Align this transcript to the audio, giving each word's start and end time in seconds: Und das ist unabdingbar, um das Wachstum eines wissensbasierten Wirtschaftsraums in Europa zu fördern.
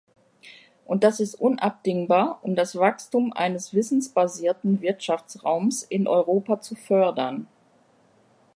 Und 0.85 1.03
das 1.03 1.19
ist 1.19 1.35
unabdingbar, 1.39 2.39
um 2.41 2.55
das 2.55 2.75
Wachstum 2.75 3.33
eines 3.33 3.75
wissensbasierten 3.75 4.81
Wirtschaftsraums 4.81 5.83
in 5.83 6.07
Europa 6.07 6.59
zu 6.59 6.73
fördern. 6.73 7.45